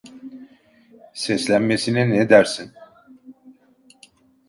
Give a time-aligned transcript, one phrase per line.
[1.13, 2.71] Seslenmesine ne dersin?